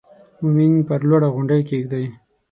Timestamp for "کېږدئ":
1.69-2.05